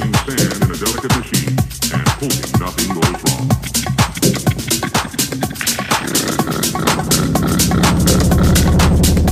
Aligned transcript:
Thank 0.00 0.38
you. 9.18 9.29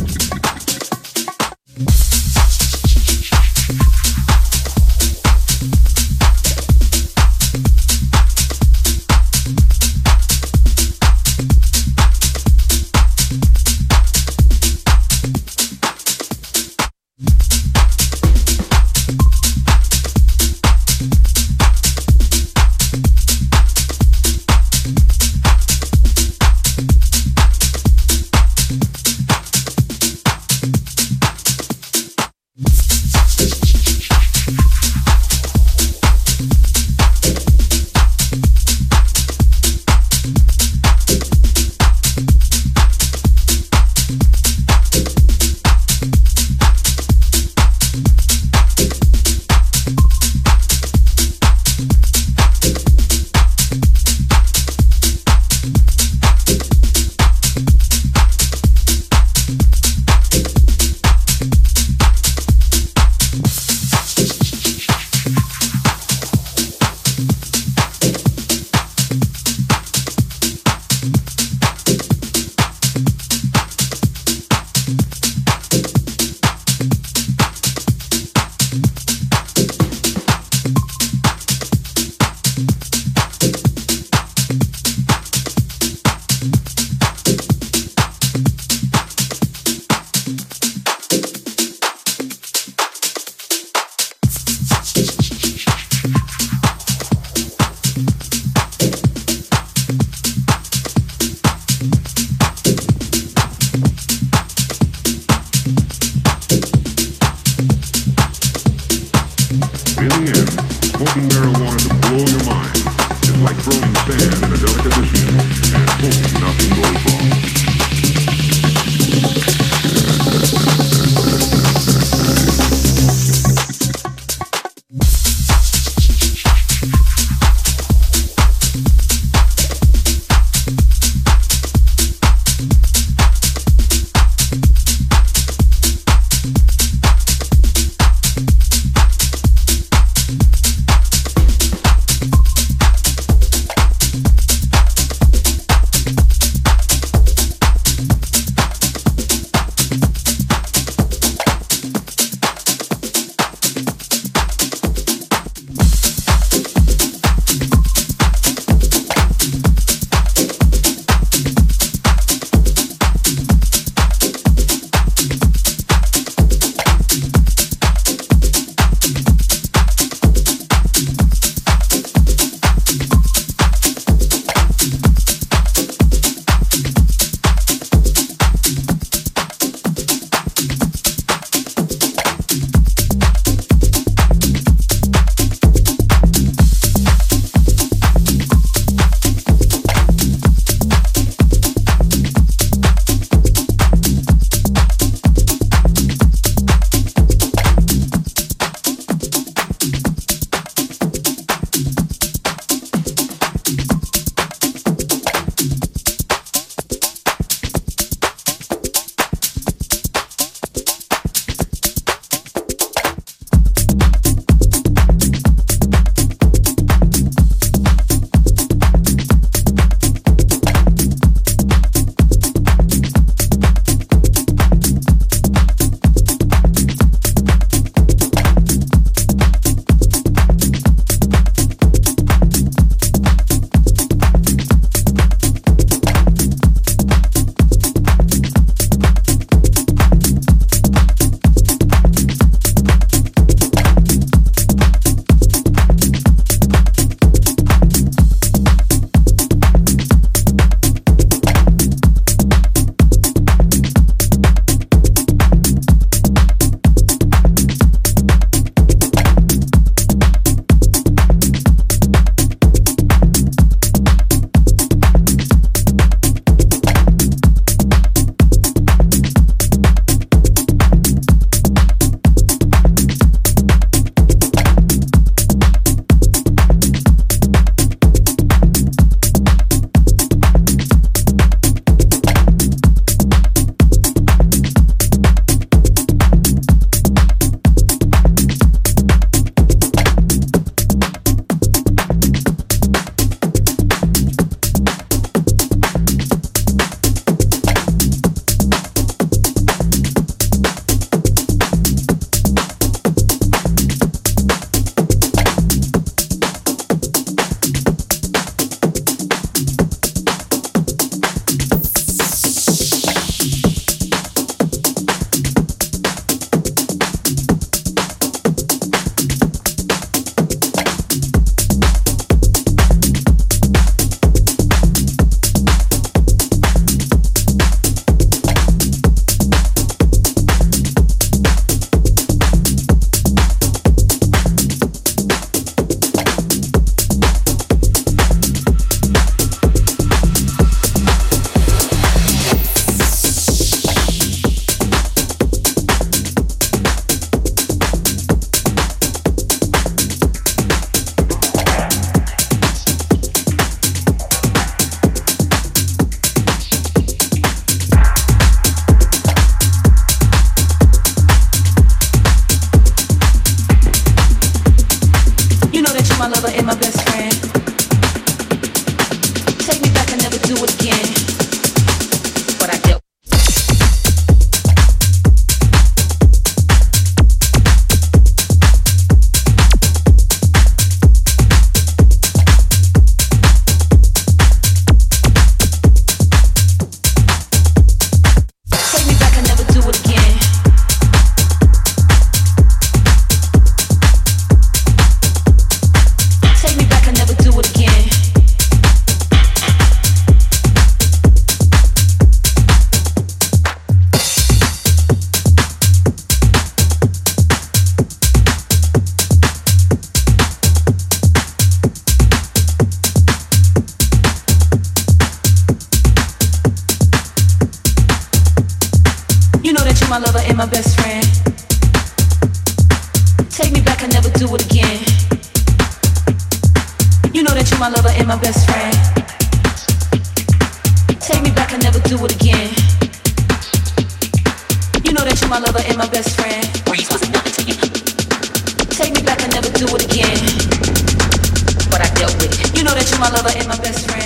my 443.19 443.29
lover 443.31 443.51
and 443.55 443.69
my 443.69 443.77
best 443.83 444.09
friend. 444.11 444.19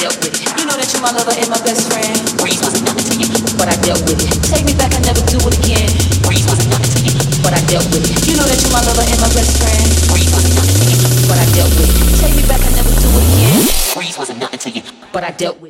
Dealt 0.00 0.16
with. 0.24 0.32
You 0.56 0.64
know 0.64 0.80
that 0.80 0.88
you're 0.94 1.02
my 1.04 1.12
lover 1.12 1.36
and 1.36 1.50
my 1.52 1.60
best 1.60 1.92
friend. 1.92 2.16
But 3.60 3.68
I 3.68 3.76
dealt 3.84 4.00
with 4.08 4.16
it. 4.16 4.32
Take 4.48 4.64
me 4.64 4.72
back 4.72 4.96
never 5.04 5.20
do 5.28 5.36
it 5.44 5.60
again. 5.60 5.92
But 7.44 7.52
I 7.52 7.60
dealt 7.68 7.84
with 7.92 8.08
it. 8.08 8.16
You 8.24 8.40
know 8.40 8.48
that 8.48 8.56
you're 8.64 8.72
my 8.72 8.80
lover 8.80 9.04
and 9.04 9.20
my 9.20 9.28
best 9.36 9.60
friend. 9.60 9.84
But 11.28 11.36
I 11.36 11.44
dealt 11.52 11.68
with 11.76 11.92
it. 11.92 12.16
Take 12.16 12.32
me 12.32 12.48
back 12.48 12.64
never 12.72 12.88
do 12.96 13.12
it 13.12 13.24
again. 13.28 13.68
But 15.12 15.24
I 15.24 15.30
dealt 15.36 15.60
with 15.60 15.69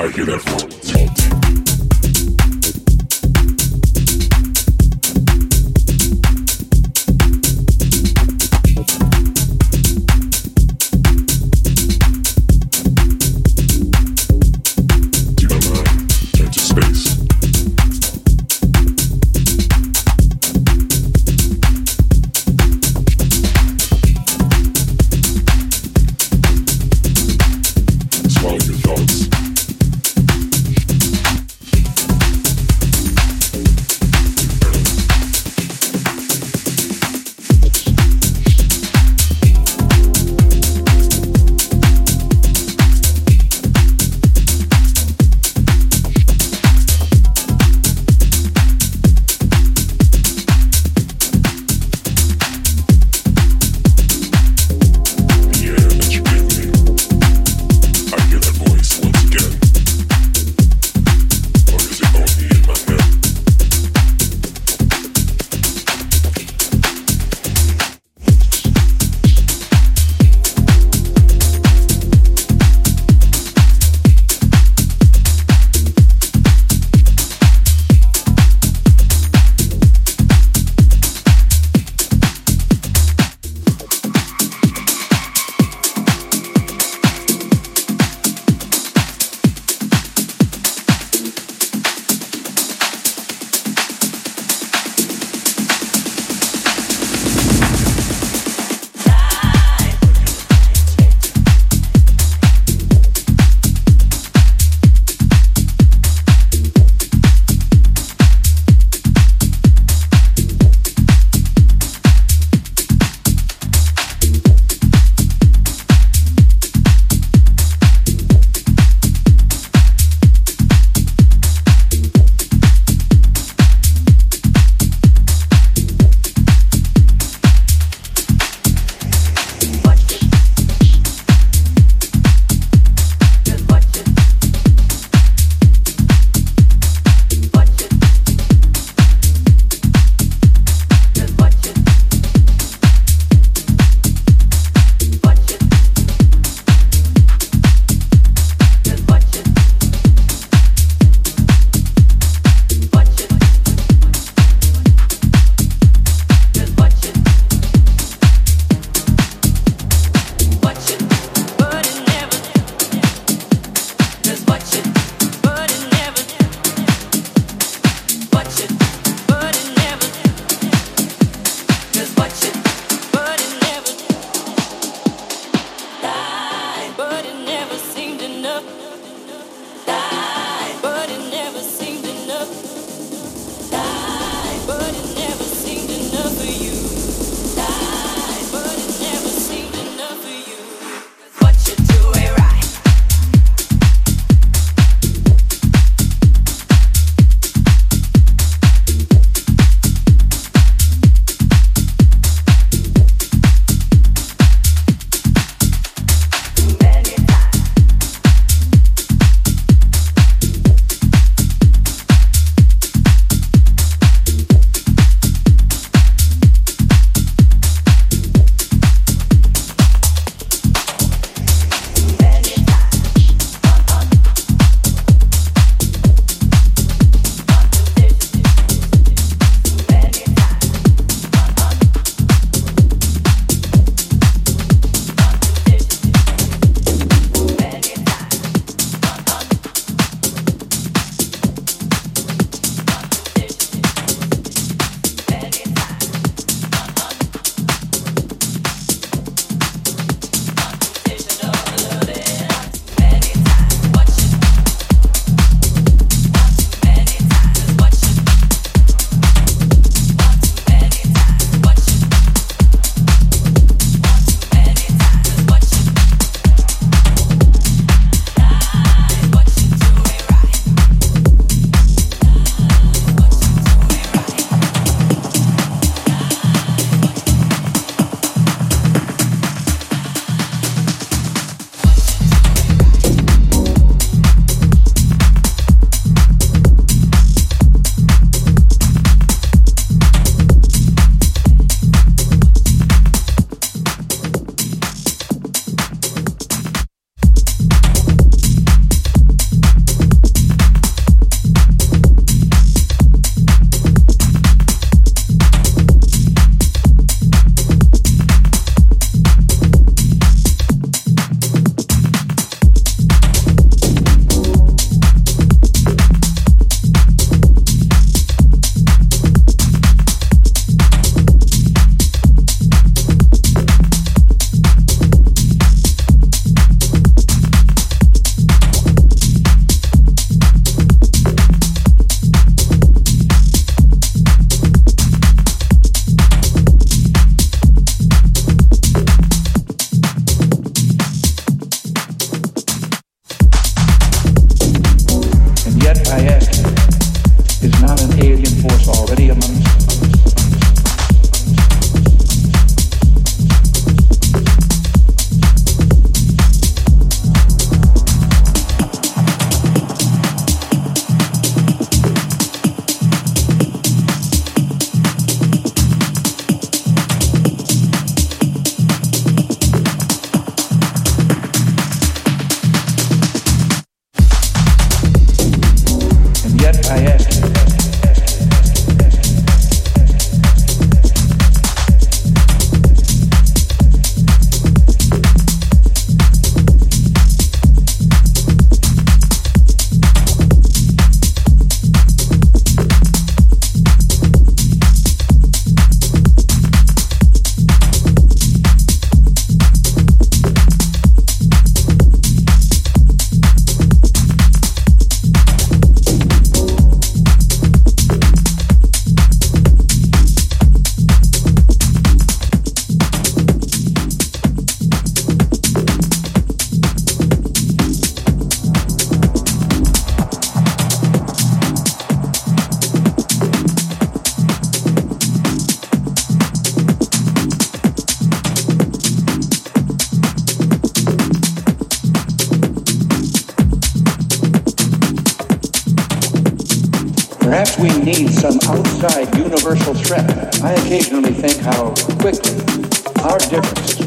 I 0.00 0.08
hear 0.08 0.24
that 0.24 0.40
voice 0.48 0.79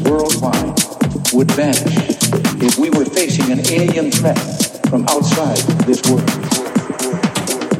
worldwide 0.08 0.78
would 1.32 1.50
vanish 1.52 1.96
if 2.62 2.78
we 2.78 2.90
were 2.90 3.04
facing 3.04 3.50
an 3.50 3.60
alien 3.66 4.10
threat 4.10 4.38
from 4.88 5.04
outside 5.08 5.58
this 5.86 6.02
world. 6.08 6.28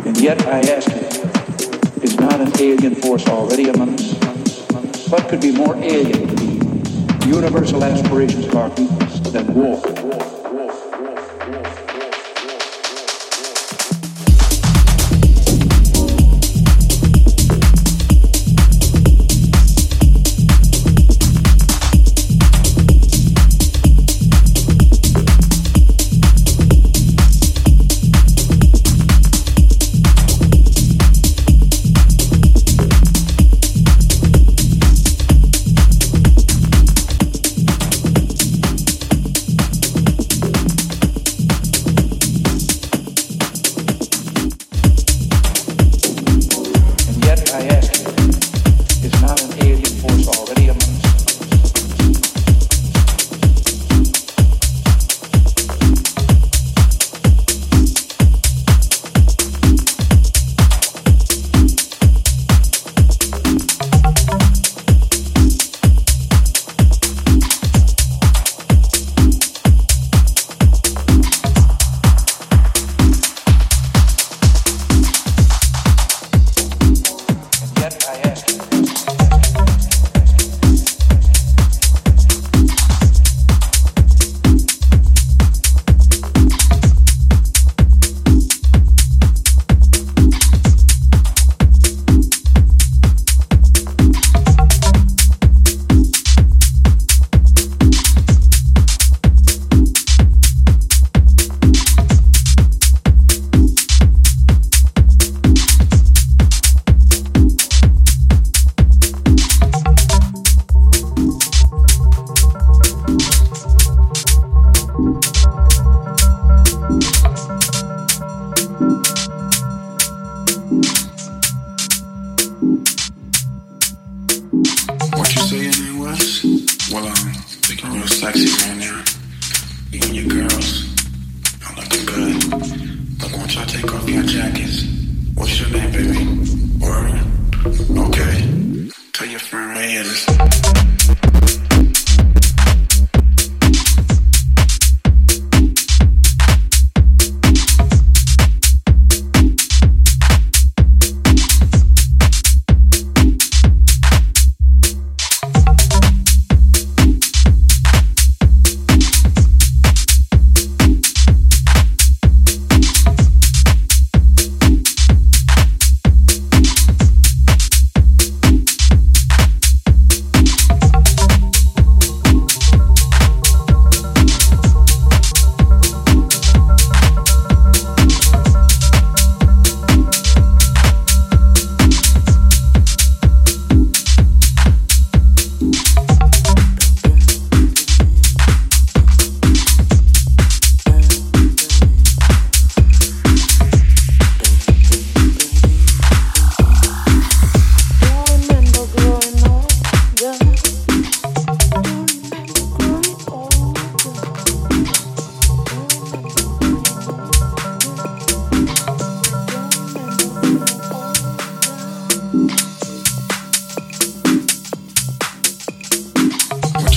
And 0.06 0.16
yet 0.18 0.40
I 0.46 0.60
ask 0.60 0.88
you, 0.88 2.02
is 2.02 2.18
not 2.18 2.40
an 2.40 2.52
alien 2.60 2.94
force 2.96 3.26
already 3.28 3.68
among 3.68 3.94
us? 3.94 5.10
What 5.10 5.28
could 5.28 5.40
be 5.40 5.52
more 5.52 5.76
alien 5.76 6.28
to 6.28 6.34
the 6.34 7.26
universal 7.26 7.84
aspirations 7.84 8.46
of 8.46 8.56
our 8.56 8.70
peoples 8.70 9.22
than 9.32 9.54
war? 9.54 9.93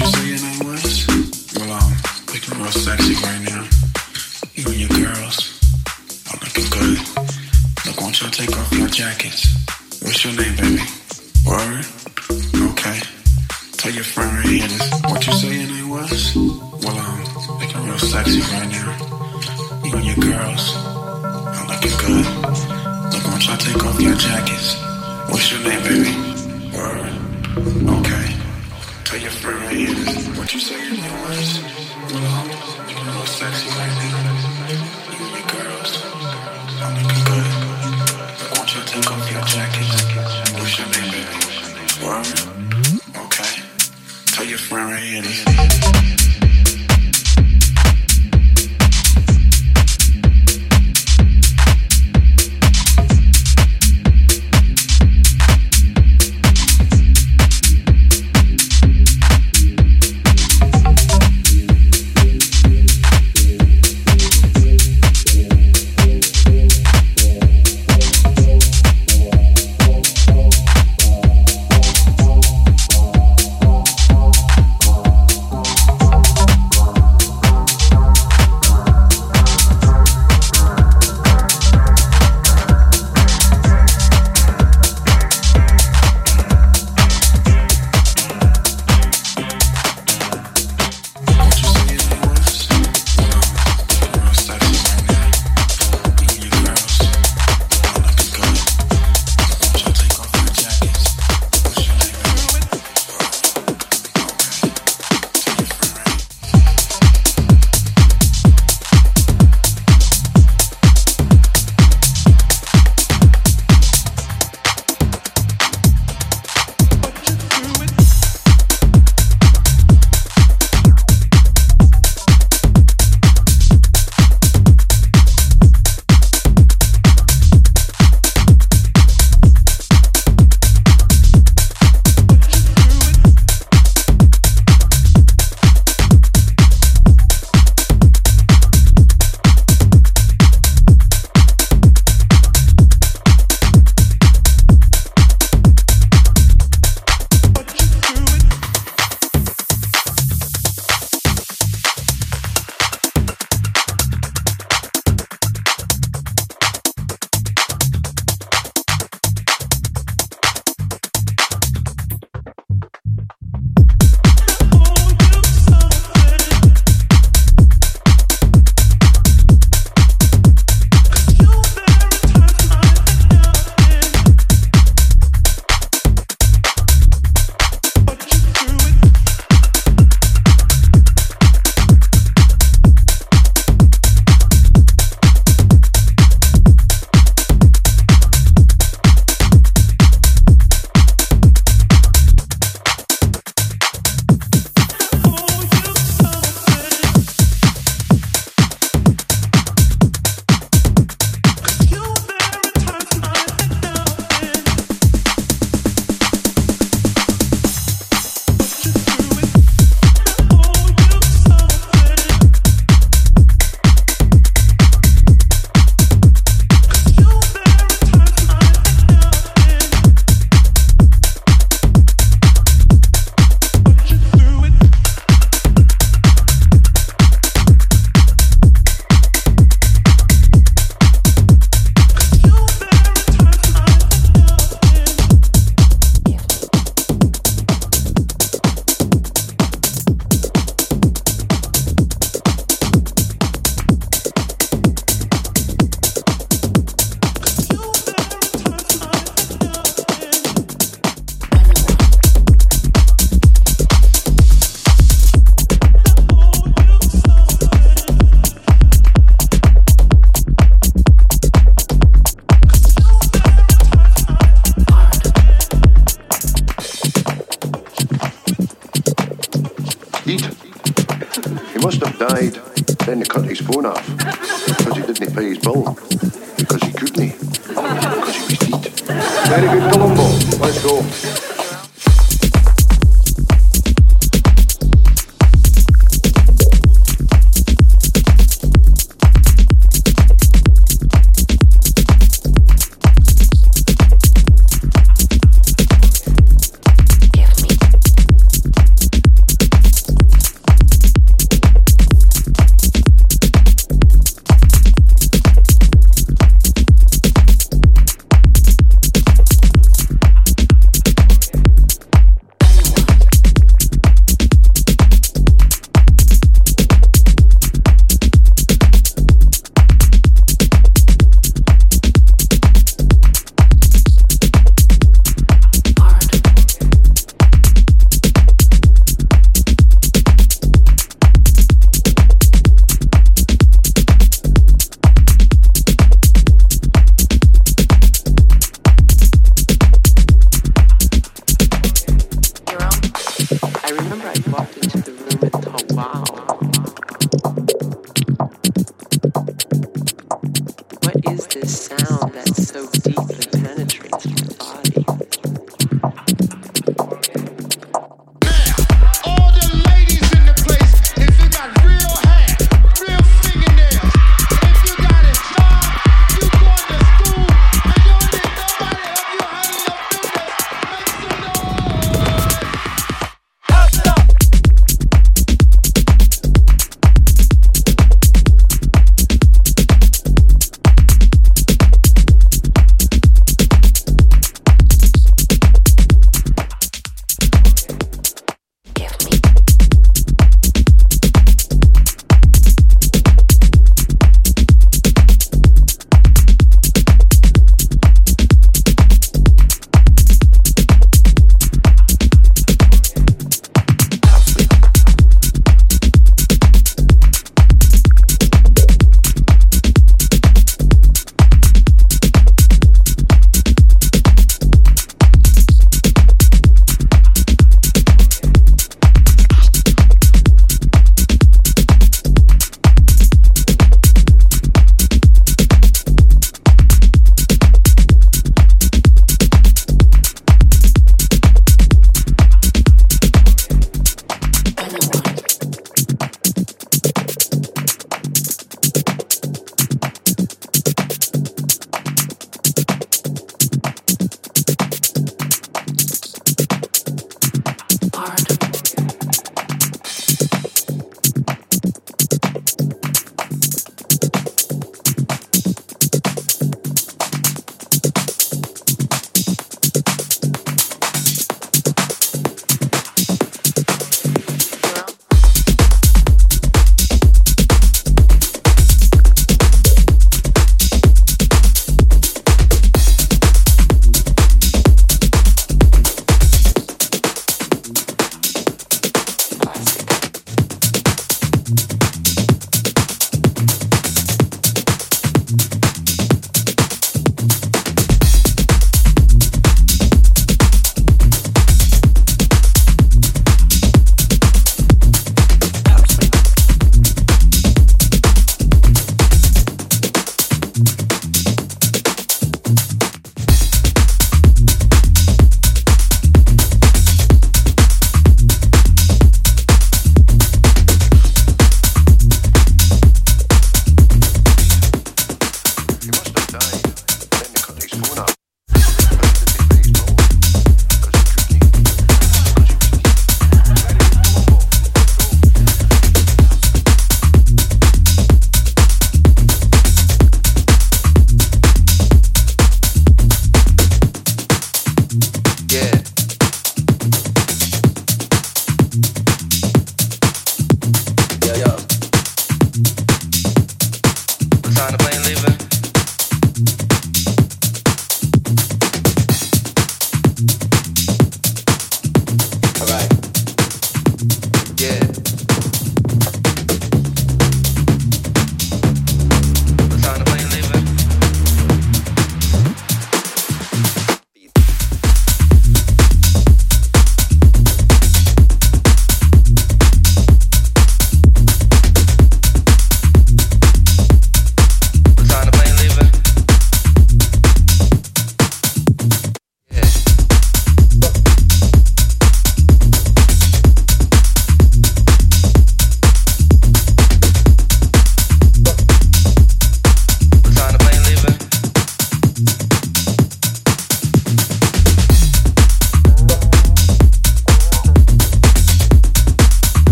what 0.00 0.24
you 0.24 0.34
was? 0.66 1.06
Well, 1.58 1.92
real 2.58 2.72
sexy 2.72 3.14
right 3.14 3.40
now. 3.44 3.66
You 4.54 4.66
and 4.66 4.80
your 4.80 4.88
girls 4.88 5.60
are 6.30 6.38
looking 6.38 6.68
good. 6.70 6.98
Look, 7.86 8.00
won't 8.00 8.20
y'all 8.20 8.30
take 8.30 8.56
off 8.56 8.72
your 8.72 8.88
jackets? 8.88 9.65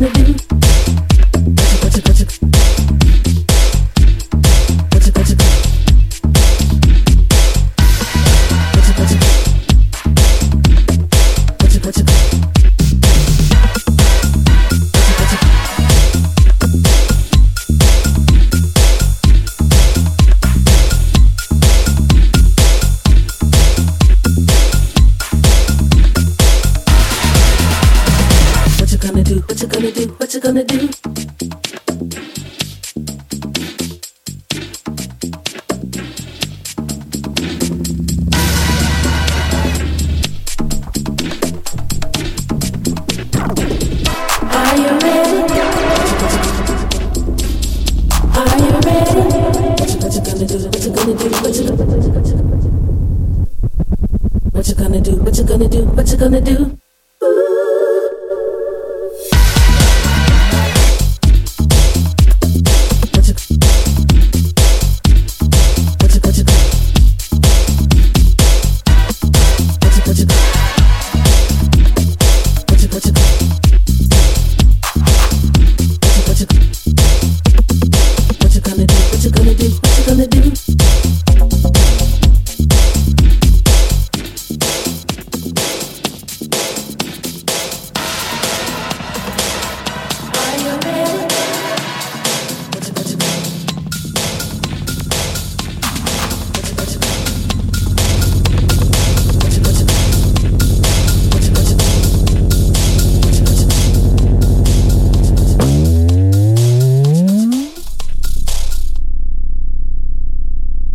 gonna 0.00 0.12
do? 0.12 0.45